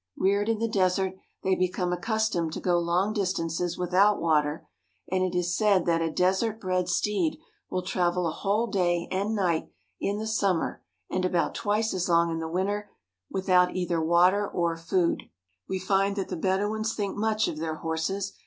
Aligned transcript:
Reared 0.17 0.49
in 0.49 0.57
the 0.57 0.67
desert, 0.67 1.13
they 1.43 1.53
become 1.53 1.93
accustomed 1.93 2.53
to 2.53 2.59
go 2.59 2.79
long 2.79 3.13
distances 3.13 3.77
without 3.77 4.19
water, 4.19 4.67
and 5.11 5.21
it 5.23 5.37
is 5.37 5.55
said 5.55 5.85
that 5.85 6.01
a 6.01 6.09
desert 6.09 6.59
bred 6.59 6.89
steed 6.89 7.37
will 7.69 7.83
travel 7.83 8.25
a 8.27 8.31
whole 8.31 8.65
day 8.65 9.07
and 9.11 9.35
night 9.35 9.69
in 9.99 10.17
the 10.17 10.25
summer 10.25 10.81
and 11.11 11.23
about 11.23 11.53
twice 11.53 11.93
as 11.93 12.09
long 12.09 12.31
in 12.31 12.39
the 12.39 12.49
winter 12.49 12.89
without 13.29 13.75
either 13.75 14.01
water 14.01 14.47
or 14.47 14.75
food. 14.75 15.21
We 15.69 15.77
find 15.77 16.15
that 16.15 16.29
the 16.29 16.35
Bedouins 16.35 16.95
think 16.95 17.15
much 17.15 17.47
of 17.47 17.57
their 17.59 17.75
horses. 17.75 18.33